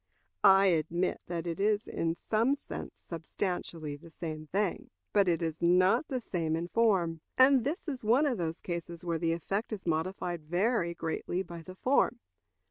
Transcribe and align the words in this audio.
I 0.43 0.65
admit 0.65 1.21
that 1.27 1.45
it 1.45 1.59
is 1.59 1.87
in 1.87 2.15
some 2.15 2.55
sense 2.55 2.95
substantially 2.99 3.95
the 3.95 4.09
same 4.09 4.47
thing, 4.47 4.89
but 5.13 5.27
it 5.27 5.43
is 5.43 5.61
not 5.61 6.07
the 6.07 6.19
same 6.19 6.55
in 6.55 6.69
form. 6.69 7.21
And 7.37 7.63
this 7.63 7.87
is 7.87 8.03
one 8.03 8.25
of 8.25 8.39
those 8.39 8.61
cases 8.61 9.03
where 9.05 9.19
the 9.19 9.33
effect 9.33 9.71
is 9.71 9.85
modified 9.85 10.41
very 10.43 10.95
greatly 10.95 11.43
by 11.43 11.61
the 11.61 11.75
form. 11.75 12.19